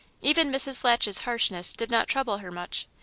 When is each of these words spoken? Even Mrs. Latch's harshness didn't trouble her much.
Even 0.23 0.51
Mrs. 0.51 0.83
Latch's 0.83 1.19
harshness 1.19 1.73
didn't 1.73 2.07
trouble 2.07 2.39
her 2.39 2.49
much. 2.51 2.87